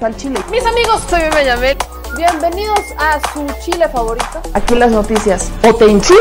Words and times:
al 0.00 0.16
chile. 0.16 0.38
Mis 0.50 0.64
amigos, 0.64 1.02
soy 1.08 1.20
Benjamín. 1.34 1.76
Bienvenidos 2.16 2.80
a 2.98 3.20
su 3.32 3.46
chile 3.60 3.88
favorito. 3.88 4.40
Aquí 4.54 4.74
las 4.74 4.90
noticias 4.90 5.52
o 5.62 5.74
te 5.74 5.84
enchilan 5.84 6.20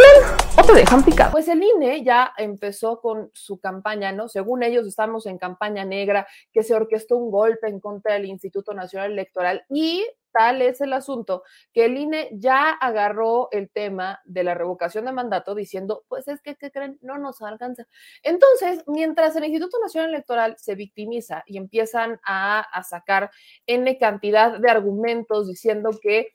o 0.57 0.63
te 0.63 0.73
dejan 0.73 1.03
picado. 1.03 1.31
Pues 1.31 1.47
el 1.47 1.63
INE 1.63 2.03
ya 2.03 2.33
empezó 2.37 2.99
con 2.99 3.31
su 3.33 3.59
campaña, 3.59 4.11
¿no? 4.11 4.27
Según 4.27 4.63
ellos 4.63 4.85
estamos 4.85 5.25
en 5.25 5.37
campaña 5.37 5.85
negra, 5.85 6.27
que 6.51 6.63
se 6.63 6.75
orquestó 6.75 7.15
un 7.15 7.31
golpe 7.31 7.67
en 7.67 7.79
contra 7.79 8.13
del 8.13 8.25
Instituto 8.25 8.73
Nacional 8.73 9.11
Electoral 9.11 9.63
y 9.69 10.05
tal 10.31 10.61
es 10.61 10.81
el 10.81 10.93
asunto 10.93 11.43
que 11.73 11.85
el 11.85 11.97
INE 11.97 12.29
ya 12.33 12.71
agarró 12.71 13.49
el 13.51 13.69
tema 13.69 14.19
de 14.25 14.43
la 14.43 14.53
revocación 14.53 15.05
de 15.05 15.11
mandato 15.11 15.55
diciendo, 15.55 16.03
pues 16.07 16.27
es 16.27 16.41
que, 16.41 16.55
¿qué 16.55 16.71
creen? 16.71 16.97
No 17.01 17.17
nos 17.17 17.41
alcanza. 17.41 17.85
Entonces, 18.23 18.83
mientras 18.87 19.35
el 19.35 19.45
Instituto 19.45 19.79
Nacional 19.79 20.09
Electoral 20.09 20.55
se 20.57 20.75
victimiza 20.75 21.43
y 21.45 21.57
empiezan 21.57 22.19
a, 22.25 22.59
a 22.59 22.83
sacar 22.83 23.31
N 23.65 23.97
cantidad 23.97 24.59
de 24.59 24.69
argumentos 24.69 25.47
diciendo 25.47 25.91
que 26.01 26.33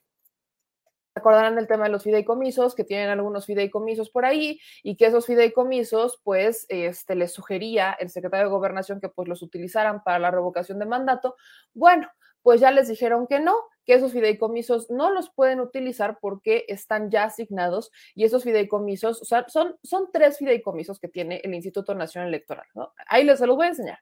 acordarán 1.14 1.54
del 1.54 1.68
tema 1.68 1.84
de 1.84 1.90
los 1.90 2.02
fideicomisos, 2.02 2.74
que 2.74 2.84
tienen 2.84 3.08
algunos 3.08 3.46
fideicomisos 3.46 4.10
por 4.10 4.24
ahí 4.24 4.60
y 4.82 4.96
que 4.96 5.06
esos 5.06 5.26
fideicomisos, 5.26 6.20
pues, 6.24 6.66
este, 6.68 7.14
les 7.14 7.32
sugería 7.32 7.96
el 7.98 8.10
secretario 8.10 8.46
de 8.46 8.52
Gobernación 8.52 9.00
que 9.00 9.08
pues 9.08 9.28
los 9.28 9.42
utilizaran 9.42 10.02
para 10.02 10.18
la 10.18 10.30
revocación 10.30 10.78
de 10.78 10.86
mandato. 10.86 11.36
Bueno, 11.72 12.08
pues 12.44 12.60
ya 12.60 12.70
les 12.70 12.88
dijeron 12.88 13.26
que 13.26 13.40
no, 13.40 13.56
que 13.86 13.94
esos 13.94 14.12
fideicomisos 14.12 14.90
no 14.90 15.10
los 15.10 15.30
pueden 15.30 15.60
utilizar 15.60 16.18
porque 16.20 16.66
están 16.68 17.10
ya 17.10 17.24
asignados 17.24 17.90
y 18.14 18.24
esos 18.24 18.44
fideicomisos, 18.44 19.22
o 19.22 19.24
sea, 19.24 19.48
son, 19.48 19.78
son 19.82 20.10
tres 20.12 20.36
fideicomisos 20.36 21.00
que 21.00 21.08
tiene 21.08 21.40
el 21.42 21.54
Instituto 21.54 21.94
Nacional 21.94 22.28
Electoral. 22.28 22.66
Ahí 23.08 23.24
les 23.24 23.38
se 23.38 23.46
los 23.46 23.56
voy 23.56 23.64
a 23.64 23.70
enseñar. 23.70 23.98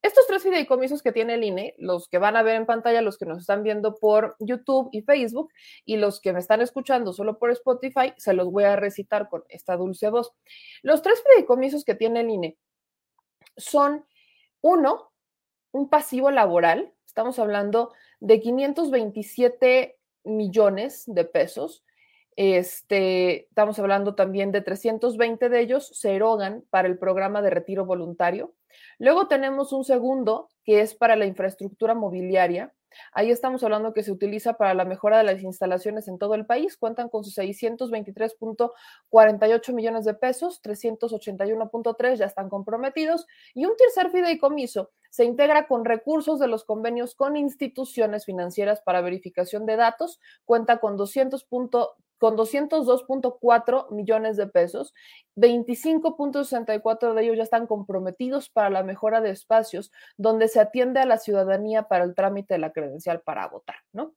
Estos 0.00 0.26
tres 0.26 0.42
fideicomisos 0.42 1.02
que 1.02 1.12
tiene 1.12 1.34
el 1.34 1.44
INE, 1.44 1.74
los 1.76 2.08
que 2.08 2.16
van 2.16 2.38
a 2.38 2.42
ver 2.42 2.56
en 2.56 2.64
pantalla, 2.64 3.02
los 3.02 3.18
que 3.18 3.26
nos 3.26 3.38
están 3.38 3.62
viendo 3.62 3.96
por 3.96 4.34
YouTube 4.38 4.88
y 4.90 5.02
Facebook 5.02 5.52
y 5.84 5.98
los 5.98 6.22
que 6.22 6.32
me 6.32 6.38
están 6.38 6.62
escuchando 6.62 7.12
solo 7.12 7.38
por 7.38 7.50
Spotify, 7.50 8.14
se 8.16 8.32
los 8.32 8.50
voy 8.50 8.64
a 8.64 8.76
recitar 8.76 9.28
con 9.28 9.44
esta 9.50 9.76
dulce 9.76 10.08
voz. 10.08 10.32
Los 10.82 11.02
tres 11.02 11.22
fideicomisos 11.22 11.84
que 11.84 11.94
tiene 11.94 12.20
el 12.20 12.30
INE 12.30 12.56
son, 13.58 14.06
uno, 14.62 15.12
un 15.70 15.90
pasivo 15.90 16.30
laboral, 16.30 16.93
estamos 17.14 17.38
hablando 17.38 17.92
de 18.18 18.40
527 18.40 19.96
millones 20.24 21.04
de 21.06 21.24
pesos. 21.24 21.84
Este, 22.34 23.44
estamos 23.44 23.78
hablando 23.78 24.16
también 24.16 24.50
de 24.50 24.62
320 24.62 25.48
de 25.48 25.60
ellos 25.60 25.92
se 25.94 26.16
erogan 26.16 26.64
para 26.70 26.88
el 26.88 26.98
programa 26.98 27.40
de 27.40 27.50
retiro 27.50 27.86
voluntario. 27.86 28.56
Luego 28.98 29.28
tenemos 29.28 29.72
un 29.72 29.84
segundo 29.84 30.48
que 30.64 30.80
es 30.80 30.96
para 30.96 31.14
la 31.14 31.26
infraestructura 31.26 31.94
mobiliaria. 31.94 32.74
Ahí 33.12 33.30
estamos 33.30 33.62
hablando 33.64 33.92
que 33.92 34.02
se 34.02 34.12
utiliza 34.12 34.54
para 34.54 34.74
la 34.74 34.84
mejora 34.84 35.18
de 35.18 35.24
las 35.24 35.42
instalaciones 35.42 36.08
en 36.08 36.18
todo 36.18 36.34
el 36.34 36.46
país. 36.46 36.76
Cuentan 36.76 37.08
con 37.08 37.22
sus 37.24 37.38
623.48 37.38 39.72
millones 39.72 40.04
de 40.04 40.14
pesos, 40.14 40.60
381.3 40.62 42.16
ya 42.16 42.26
están 42.26 42.48
comprometidos. 42.48 43.26
Y 43.54 43.66
un 43.66 43.76
tercer 43.76 44.10
fideicomiso 44.10 44.90
se 45.10 45.24
integra 45.24 45.68
con 45.68 45.84
recursos 45.84 46.40
de 46.40 46.48
los 46.48 46.64
convenios 46.64 47.14
con 47.14 47.36
instituciones 47.36 48.24
financieras 48.24 48.80
para 48.80 49.00
verificación 49.00 49.64
de 49.64 49.76
datos. 49.76 50.18
Cuenta 50.44 50.78
con 50.78 50.96
200 50.96 51.46
con 52.24 52.38
202.4 52.38 53.90
millones 53.90 54.38
de 54.38 54.46
pesos, 54.46 54.94
25.64 55.36 57.12
de 57.12 57.22
ellos 57.22 57.36
ya 57.36 57.42
están 57.42 57.66
comprometidos 57.66 58.48
para 58.48 58.70
la 58.70 58.82
mejora 58.82 59.20
de 59.20 59.28
espacios 59.28 59.92
donde 60.16 60.48
se 60.48 60.58
atiende 60.58 61.00
a 61.00 61.04
la 61.04 61.18
ciudadanía 61.18 61.82
para 61.82 62.02
el 62.02 62.14
trámite 62.14 62.54
de 62.54 62.60
la 62.60 62.72
credencial 62.72 63.20
para 63.20 63.46
votar, 63.48 63.76
¿no? 63.92 64.14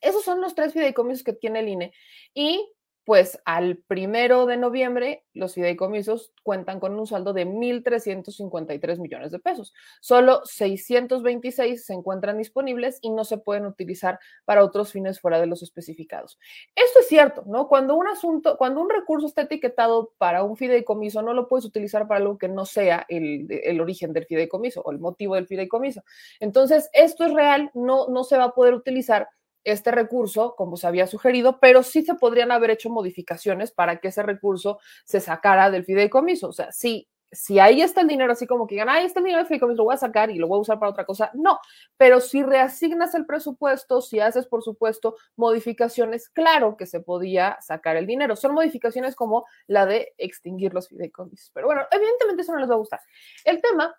Esos 0.00 0.24
son 0.24 0.40
los 0.40 0.56
tres 0.56 0.72
fideicomisos 0.72 1.22
que 1.22 1.32
tiene 1.32 1.60
el 1.60 1.68
INE 1.68 1.92
y 2.34 2.68
pues 3.04 3.40
al 3.44 3.78
primero 3.78 4.46
de 4.46 4.56
noviembre 4.56 5.24
los 5.32 5.54
fideicomisos 5.54 6.32
cuentan 6.42 6.80
con 6.80 6.98
un 6.98 7.06
saldo 7.06 7.32
de 7.32 7.46
1.353 7.46 8.98
millones 8.98 9.32
de 9.32 9.38
pesos. 9.38 9.72
Solo 10.00 10.42
626 10.44 11.84
se 11.86 11.92
encuentran 11.94 12.38
disponibles 12.38 12.98
y 13.00 13.10
no 13.10 13.24
se 13.24 13.38
pueden 13.38 13.66
utilizar 13.66 14.20
para 14.44 14.64
otros 14.64 14.92
fines 14.92 15.20
fuera 15.20 15.40
de 15.40 15.46
los 15.46 15.62
especificados. 15.62 16.38
Esto 16.74 17.00
es 17.00 17.08
cierto, 17.08 17.44
¿no? 17.46 17.68
Cuando 17.68 17.96
un 17.96 18.06
asunto, 18.06 18.56
cuando 18.56 18.80
un 18.80 18.90
recurso 18.90 19.26
está 19.26 19.42
etiquetado 19.42 20.12
para 20.18 20.42
un 20.44 20.56
fideicomiso, 20.56 21.22
no 21.22 21.32
lo 21.32 21.48
puedes 21.48 21.64
utilizar 21.64 22.06
para 22.06 22.20
algo 22.20 22.38
que 22.38 22.48
no 22.48 22.66
sea 22.66 23.06
el, 23.08 23.80
origen 23.80 24.12
del 24.12 24.26
fideicomiso 24.26 24.82
o 24.82 24.92
el 24.92 24.98
motivo 24.98 25.34
del 25.34 25.46
fideicomiso. 25.46 26.02
Entonces, 26.38 26.90
esto 26.92 27.24
es 27.24 27.32
real, 27.32 27.70
no, 27.74 28.08
no 28.08 28.24
se 28.24 28.36
va 28.36 28.44
a 28.44 28.54
poder 28.54 28.74
utilizar 28.74 29.28
este 29.64 29.90
recurso, 29.90 30.54
como 30.56 30.76
se 30.76 30.86
había 30.86 31.06
sugerido, 31.06 31.58
pero 31.60 31.82
sí 31.82 32.02
se 32.02 32.14
podrían 32.14 32.52
haber 32.52 32.70
hecho 32.70 32.90
modificaciones 32.90 33.72
para 33.72 33.98
que 33.98 34.08
ese 34.08 34.22
recurso 34.22 34.78
se 35.04 35.20
sacara 35.20 35.70
del 35.70 35.84
fideicomiso. 35.84 36.48
O 36.48 36.52
sea, 36.52 36.72
si, 36.72 37.08
si 37.30 37.58
ahí 37.58 37.82
está 37.82 38.00
el 38.00 38.08
dinero, 38.08 38.32
así 38.32 38.46
como 38.46 38.66
que 38.66 38.74
digan, 38.74 38.88
ahí 38.88 39.04
está 39.04 39.20
el 39.20 39.24
dinero 39.24 39.40
del 39.40 39.46
fideicomiso, 39.46 39.78
lo 39.78 39.84
voy 39.84 39.94
a 39.94 39.98
sacar 39.98 40.30
y 40.30 40.38
lo 40.38 40.48
voy 40.48 40.58
a 40.58 40.62
usar 40.62 40.78
para 40.78 40.90
otra 40.90 41.04
cosa, 41.04 41.30
no. 41.34 41.58
Pero 41.96 42.20
si 42.20 42.42
reasignas 42.42 43.14
el 43.14 43.26
presupuesto, 43.26 44.00
si 44.00 44.20
haces, 44.20 44.46
por 44.46 44.62
supuesto, 44.62 45.16
modificaciones, 45.36 46.28
claro 46.28 46.76
que 46.76 46.86
se 46.86 47.00
podía 47.00 47.58
sacar 47.60 47.96
el 47.96 48.06
dinero. 48.06 48.36
Son 48.36 48.54
modificaciones 48.54 49.14
como 49.14 49.44
la 49.66 49.86
de 49.86 50.14
extinguir 50.16 50.72
los 50.74 50.88
fideicomisos. 50.88 51.50
Pero 51.52 51.66
bueno, 51.66 51.82
evidentemente 51.90 52.42
eso 52.42 52.52
no 52.52 52.60
les 52.60 52.70
va 52.70 52.74
a 52.74 52.78
gustar. 52.78 53.00
El 53.44 53.60
tema, 53.60 53.94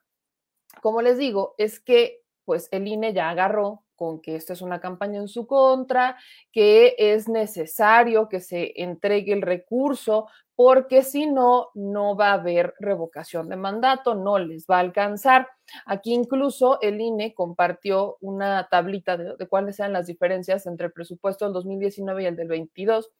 como 0.81 1.01
les 1.01 1.17
digo, 1.17 1.55
es 1.57 1.79
que 1.79 2.21
pues 2.45 2.67
el 2.71 2.87
INE 2.87 3.13
ya 3.13 3.29
agarró 3.29 3.83
con 3.95 4.19
que 4.19 4.35
esta 4.35 4.53
es 4.53 4.61
una 4.63 4.79
campaña 4.79 5.19
en 5.19 5.27
su 5.27 5.45
contra, 5.45 6.17
que 6.51 6.95
es 6.97 7.29
necesario 7.29 8.29
que 8.29 8.39
se 8.39 8.81
entregue 8.81 9.31
el 9.33 9.43
recurso, 9.43 10.27
porque 10.55 11.03
si 11.03 11.27
no, 11.27 11.69
no 11.75 12.15
va 12.15 12.29
a 12.29 12.33
haber 12.33 12.73
revocación 12.79 13.47
de 13.47 13.57
mandato, 13.57 14.15
no 14.15 14.39
les 14.39 14.65
va 14.65 14.77
a 14.77 14.79
alcanzar. 14.79 15.47
Aquí 15.85 16.13
incluso 16.13 16.79
el 16.81 16.99
INE 16.99 17.33
compartió 17.33 18.17
una 18.21 18.67
tablita 18.69 19.17
de, 19.17 19.35
de 19.37 19.47
cuáles 19.47 19.75
sean 19.75 19.93
las 19.93 20.07
diferencias 20.07 20.65
entre 20.65 20.87
el 20.87 20.93
presupuesto 20.93 21.45
del 21.45 21.53
2019 21.53 22.23
y 22.23 22.25
el 22.25 22.35
del 22.35 22.47
22 22.47 23.11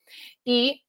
y 0.44 0.84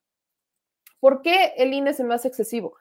¿por 1.00 1.22
qué 1.22 1.54
el 1.58 1.76
INE 1.76 1.94
se 1.94 2.04
me 2.04 2.16
hace 2.16 2.28
excesivo? 2.28 2.76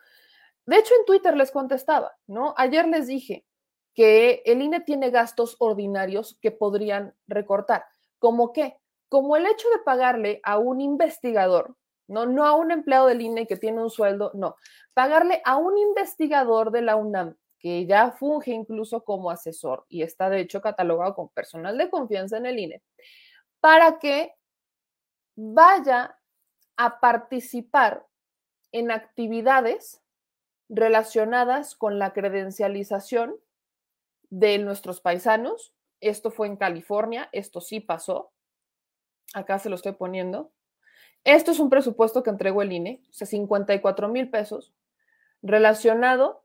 De 0.64 0.78
hecho, 0.78 0.94
en 0.98 1.04
Twitter 1.04 1.36
les 1.36 1.50
contestaba, 1.50 2.16
¿no? 2.26 2.54
Ayer 2.56 2.88
les 2.88 3.06
dije, 3.08 3.44
que 3.92 4.42
el 4.46 4.62
INE 4.62 4.80
tiene 4.80 5.10
gastos 5.10 5.56
ordinarios 5.58 6.38
que 6.40 6.50
podrían 6.50 7.14
recortar. 7.26 7.84
¿Como 8.18 8.54
qué? 8.54 8.78
Como 9.10 9.36
el 9.36 9.44
hecho 9.44 9.68
de 9.68 9.82
pagarle 9.84 10.40
a 10.44 10.56
un 10.56 10.80
investigador, 10.80 11.76
no, 12.06 12.26
no 12.26 12.46
a 12.46 12.54
un 12.54 12.70
empleado 12.70 13.06
del 13.06 13.20
INE 13.20 13.46
que 13.46 13.56
tiene 13.56 13.82
un 13.82 13.90
sueldo, 13.90 14.30
no, 14.34 14.56
pagarle 14.92 15.40
a 15.44 15.56
un 15.56 15.78
investigador 15.78 16.70
de 16.70 16.82
la 16.82 16.96
UNAM 16.96 17.36
que 17.58 17.86
ya 17.86 18.10
funge 18.10 18.50
incluso 18.50 19.04
como 19.04 19.30
asesor 19.30 19.86
y 19.88 20.02
está 20.02 20.28
de 20.28 20.40
hecho 20.40 20.60
catalogado 20.60 21.14
como 21.14 21.30
personal 21.30 21.78
de 21.78 21.88
confianza 21.88 22.36
en 22.36 22.44
el 22.44 22.58
INE, 22.58 22.82
para 23.60 23.98
que 23.98 24.34
vaya 25.34 26.18
a 26.76 27.00
participar 27.00 28.06
en 28.70 28.90
actividades 28.90 30.02
relacionadas 30.68 31.74
con 31.74 31.98
la 31.98 32.12
credencialización 32.12 33.36
de 34.30 34.58
nuestros 34.58 35.00
paisanos. 35.00 35.72
Esto 36.00 36.30
fue 36.30 36.48
en 36.48 36.56
California, 36.56 37.28
esto 37.32 37.60
sí 37.60 37.80
pasó. 37.80 38.32
Acá 39.32 39.58
se 39.58 39.70
lo 39.70 39.76
estoy 39.76 39.92
poniendo. 39.92 40.52
Esto 41.24 41.50
es 41.50 41.58
un 41.58 41.70
presupuesto 41.70 42.22
que 42.22 42.30
entregó 42.30 42.62
el 42.62 42.72
INE, 42.72 43.02
o 43.10 43.12
sea, 43.12 43.26
54 43.26 44.08
mil 44.08 44.30
pesos, 44.30 44.74
relacionado 45.42 46.44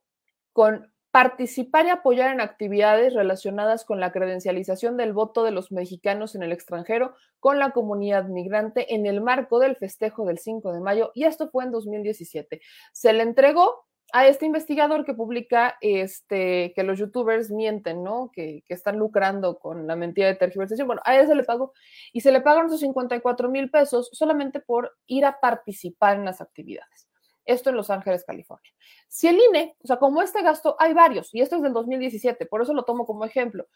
con 0.54 0.92
participar 1.12 1.86
y 1.86 1.90
apoyar 1.90 2.32
en 2.32 2.40
actividades 2.40 3.14
relacionadas 3.14 3.84
con 3.84 4.00
la 4.00 4.12
credencialización 4.12 4.96
del 4.96 5.14
voto 5.14 5.44
de 5.44 5.52
los 5.52 5.72
mexicanos 5.72 6.36
en 6.36 6.44
el 6.44 6.52
extranjero 6.52 7.16
con 7.40 7.58
la 7.58 7.72
comunidad 7.72 8.26
migrante 8.26 8.94
en 8.94 9.06
el 9.06 9.20
marco 9.20 9.60
del 9.60 9.76
festejo 9.76 10.26
del 10.26 10.38
5 10.38 10.72
de 10.72 10.82
mayo 10.82 11.12
y 11.16 11.24
esto 11.24 11.50
fue 11.50 11.64
en 11.64 11.72
2017. 11.72 12.62
Se 12.94 13.14
le 13.14 13.24
entregó 13.24 13.89
a 14.12 14.28
este 14.28 14.46
investigador 14.46 15.06
que 15.06 15.14
publica 15.14 15.78
este, 15.82 16.74
que 16.76 16.84
los 16.84 16.98
youtubers 16.98 17.52
mienten, 17.52 18.04
¿no? 18.04 18.32
Que, 18.34 18.64
que, 18.66 18.74
están 18.74 18.98
lucrando 18.98 19.60
con 19.60 19.86
la 19.88 19.96
mentira 19.96 20.28
de 20.28 20.36
tergiversación. 20.36 20.88
Bueno, 20.88 21.02
a 21.06 21.16
él 21.16 21.28
se 21.28 21.36
le 21.36 21.44
pagó 21.44 21.74
y 22.12 22.22
se 22.22 22.32
le 22.32 22.42
pagaron 22.42 22.68
esos 22.68 22.80
54 22.80 23.50
mil 23.50 23.70
pesos 23.70 24.10
solamente 24.14 24.60
por 24.60 24.98
ir 25.06 25.26
a 25.26 25.40
participar 25.40 26.18
en 26.18 26.26
las 26.26 26.42
actividades. 26.42 27.08
Esto 27.46 27.70
en 27.70 27.76
Los 27.76 27.90
Ángeles, 27.90 28.26
California. 28.26 28.72
Si 29.08 29.28
el 29.28 29.40
INE, 29.40 29.76
o 29.84 29.88
sea, 29.88 29.98
como 29.98 30.22
este 30.22 30.42
gasto, 30.42 30.76
hay 30.80 30.94
varios, 30.94 31.34
y 31.34 31.42
esto 31.42 31.56
es 31.56 31.62
del 31.62 31.74
2017, 31.74 32.46
por 32.46 32.62
eso 32.62 32.74
lo 32.74 32.84
tomo 32.84 33.06
como 33.06 33.26
ejemplo. 33.26 33.68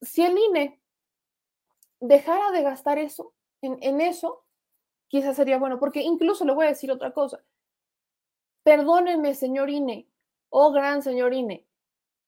Si 0.00 0.24
el 0.24 0.36
INE 0.38 0.80
dejara 2.00 2.50
de 2.52 2.62
gastar 2.62 2.98
eso, 2.98 3.34
en, 3.62 3.78
en 3.80 4.00
eso, 4.00 4.44
quizás 5.08 5.36
sería 5.36 5.58
bueno, 5.58 5.80
porque 5.80 6.02
incluso 6.02 6.44
le 6.44 6.52
voy 6.52 6.66
a 6.66 6.68
decir 6.70 6.90
otra 6.90 7.12
cosa 7.12 7.42
Perdónenme, 8.64 9.34
señor 9.34 9.70
INE, 9.70 10.08
oh 10.48 10.72
gran 10.72 11.02
señor 11.02 11.34
INE, 11.34 11.66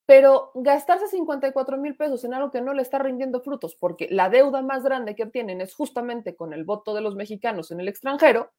pero 0.07 0.53
gastarse 0.55 1.09
54 1.09 1.79
mil 1.79 1.97
pesos 1.97 2.23
en 2.25 2.35
algo 2.35 2.53
que 2.53 2.61
no 2.61 2.73
le 2.73 2.83
está 2.83 2.99
rindiendo 3.01 3.41
frutos, 3.41 3.75
porque 3.75 4.07
la 4.11 4.31
deuda 4.31 4.63
más 4.63 4.85
grande 4.85 5.17
que 5.17 5.27
tienen 5.27 5.61
es 5.61 5.75
justamente 5.75 6.37
con 6.37 6.53
el 6.53 6.65
voto 6.65 6.95
de 6.95 7.01
los 7.01 7.17
mexicanos 7.17 7.73
en 7.73 7.81
el 7.81 7.89
extranjero, 7.89 8.53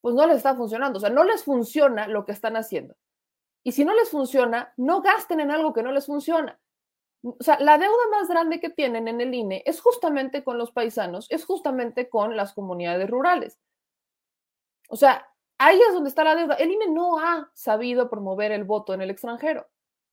pues 0.00 0.14
no 0.14 0.26
les 0.26 0.36
está 0.36 0.54
funcionando. 0.54 0.98
O 0.98 1.00
sea, 1.00 1.10
no 1.10 1.24
les 1.24 1.42
funciona 1.42 2.06
lo 2.06 2.24
que 2.24 2.32
están 2.32 2.56
haciendo. 2.56 2.94
Y 3.64 3.72
si 3.72 3.84
no 3.84 3.94
les 3.94 4.10
funciona, 4.10 4.72
no 4.76 5.02
gasten 5.02 5.40
en 5.40 5.50
algo 5.50 5.72
que 5.72 5.82
no 5.82 5.90
les 5.90 6.06
funciona. 6.06 6.60
O 7.22 7.36
sea, 7.40 7.58
la 7.58 7.78
deuda 7.78 8.08
más 8.12 8.28
grande 8.28 8.60
que 8.60 8.70
tienen 8.70 9.08
en 9.08 9.20
el 9.20 9.34
INE 9.34 9.62
es 9.66 9.80
justamente 9.80 10.44
con 10.44 10.56
los 10.56 10.70
paisanos, 10.70 11.26
es 11.30 11.44
justamente 11.44 12.08
con 12.08 12.36
las 12.36 12.52
comunidades 12.52 13.10
rurales. 13.10 13.58
O 14.88 14.96
sea, 14.96 15.26
Ahí 15.58 15.80
es 15.80 15.92
donde 15.92 16.08
está 16.08 16.22
la 16.24 16.36
deuda. 16.36 16.54
El 16.54 16.70
INE 16.70 16.88
no 16.88 17.18
ha 17.18 17.50
sabido 17.52 18.08
promover 18.08 18.52
el 18.52 18.64
voto 18.64 18.94
en 18.94 19.02
el 19.02 19.10
extranjero. 19.10 19.68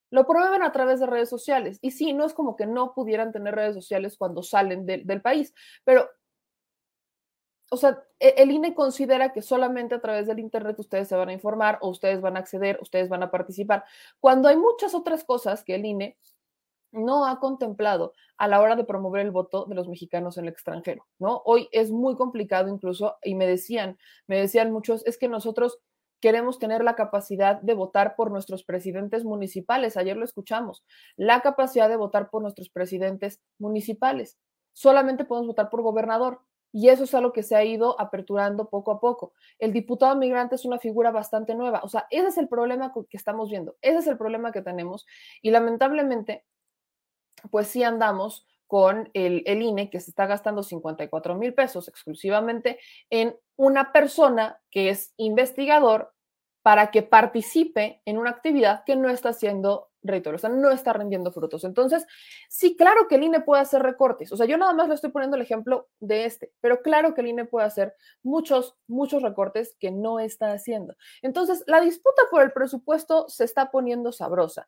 Lo 0.09 0.25
promueven 0.25 0.63
a 0.63 0.71
través 0.71 0.99
de 0.99 1.05
redes 1.05 1.29
sociales. 1.29 1.77
Y 1.81 1.91
sí, 1.91 2.13
no 2.13 2.25
es 2.25 2.33
como 2.33 2.55
que 2.55 2.65
no 2.65 2.93
pudieran 2.93 3.31
tener 3.31 3.55
redes 3.55 3.75
sociales 3.75 4.17
cuando 4.17 4.43
salen 4.43 4.85
del 4.85 5.21
país, 5.21 5.53
pero, 5.83 6.09
o 7.69 7.77
sea, 7.77 8.03
e, 8.19 8.35
el 8.37 8.51
INE 8.51 8.73
considera 8.73 9.33
que 9.33 9.41
solamente 9.41 9.95
a 9.95 10.01
través 10.01 10.27
del 10.27 10.39
Internet 10.39 10.79
ustedes 10.79 11.07
se 11.07 11.15
van 11.15 11.29
a 11.29 11.33
informar 11.33 11.79
o 11.81 11.89
ustedes 11.89 12.21
van 12.21 12.37
a 12.37 12.39
acceder, 12.39 12.79
ustedes 12.81 13.09
van 13.09 13.23
a 13.23 13.31
participar, 13.31 13.83
cuando 14.19 14.47
hay 14.47 14.57
muchas 14.57 14.93
otras 14.95 15.23
cosas 15.23 15.63
que 15.63 15.75
el 15.75 15.85
INE 15.85 16.17
no 16.95 17.25
ha 17.25 17.39
contemplado 17.39 18.13
a 18.37 18.47
la 18.47 18.61
hora 18.61 18.75
de 18.75 18.83
promover 18.83 19.21
el 19.21 19.31
voto 19.31 19.65
de 19.65 19.75
los 19.75 19.87
mexicanos 19.87 20.37
en 20.37 20.45
el 20.45 20.51
extranjero, 20.51 21.05
¿no? 21.19 21.41
Hoy 21.45 21.69
es 21.71 21.91
muy 21.91 22.15
complicado 22.15 22.69
incluso, 22.69 23.17
y 23.23 23.35
me 23.35 23.47
decían, 23.47 23.97
me 24.27 24.39
decían 24.39 24.71
muchos, 24.71 25.05
es 25.05 25.17
que 25.17 25.27
nosotros 25.27 25.79
queremos 26.21 26.59
tener 26.59 26.83
la 26.83 26.95
capacidad 26.95 27.61
de 27.61 27.73
votar 27.73 28.15
por 28.15 28.31
nuestros 28.31 28.63
presidentes 28.63 29.23
municipales, 29.23 29.97
ayer 29.97 30.17
lo 30.17 30.25
escuchamos, 30.25 30.83
la 31.15 31.41
capacidad 31.41 31.89
de 31.89 31.97
votar 31.97 32.29
por 32.29 32.41
nuestros 32.41 32.69
presidentes 32.69 33.41
municipales. 33.59 34.37
Solamente 34.73 35.25
podemos 35.25 35.47
votar 35.47 35.69
por 35.69 35.81
gobernador, 35.81 36.41
y 36.77 36.89
eso 36.89 37.05
es 37.05 37.13
algo 37.15 37.31
que 37.31 37.41
se 37.41 37.55
ha 37.55 37.63
ido 37.63 37.97
aperturando 38.01 38.69
poco 38.69 38.91
a 38.91 38.99
poco. 38.99 39.31
El 39.59 39.71
diputado 39.71 40.13
migrante 40.17 40.55
es 40.55 40.65
una 40.65 40.77
figura 40.77 41.09
bastante 41.09 41.55
nueva. 41.55 41.79
O 41.83 41.87
sea, 41.87 42.05
ese 42.09 42.27
es 42.27 42.37
el 42.37 42.49
problema 42.49 42.91
que 42.91 43.15
estamos 43.15 43.49
viendo. 43.49 43.77
Ese 43.81 43.99
es 43.99 44.07
el 44.07 44.17
problema 44.17 44.51
que 44.51 44.61
tenemos. 44.61 45.05
Y 45.41 45.51
lamentablemente, 45.51 46.43
pues 47.51 47.67
sí 47.67 47.83
andamos 47.83 48.45
con 48.67 49.09
el, 49.13 49.43
INE 49.45 49.89
que 49.89 49.99
se 49.99 50.09
está 50.09 50.25
gastando 50.25 50.63
54 50.63 51.35
mil 51.35 51.53
pesos 51.53 51.87
exclusivamente 51.87 52.79
en 53.09 53.35
una 53.55 53.91
persona 53.91 54.59
que 54.71 54.89
es 54.89 55.13
investigador 55.17 56.13
para 56.61 56.89
que 56.89 57.03
participe 57.03 58.01
en 58.05 58.17
una 58.17 58.31
actividad 58.31 58.83
que 58.85 58.95
no 58.95 59.09
está 59.09 59.33
siendo 59.33 59.91
o 60.05 60.37
sea, 60.37 60.49
no 60.49 60.71
está 60.71 60.93
rendiendo 60.93 61.31
frutos. 61.31 61.63
Entonces, 61.63 62.05
sí, 62.49 62.75
claro 62.75 63.07
que 63.07 63.15
el 63.15 63.23
INE 63.23 63.41
puede 63.41 63.61
hacer 63.61 63.81
recortes. 63.81 64.31
O 64.31 64.37
sea, 64.37 64.45
yo 64.45 64.57
nada 64.57 64.73
más 64.73 64.87
le 64.87 64.95
estoy 64.95 65.11
poniendo 65.11 65.35
el 65.35 65.41
ejemplo 65.41 65.89
de 65.99 66.25
este, 66.25 66.51
pero 66.61 66.81
claro 66.81 67.13
que 67.13 67.21
el 67.21 67.27
INE 67.27 67.45
puede 67.45 67.65
hacer 67.65 67.95
muchos, 68.23 68.75
muchos 68.87 69.23
recortes 69.23 69.75
que 69.79 69.91
no 69.91 70.19
está 70.19 70.51
haciendo. 70.51 70.95
Entonces, 71.21 71.63
la 71.67 71.81
disputa 71.81 72.21
por 72.29 72.43
el 72.43 72.51
presupuesto 72.51 73.27
se 73.29 73.43
está 73.45 73.71
poniendo 73.71 74.11
sabrosa. 74.11 74.67